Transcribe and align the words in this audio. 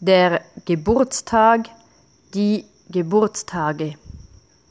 der 0.00 0.42
Geburtstag, 0.64 1.68
die 2.34 2.64
Geburtstage. 2.88 3.94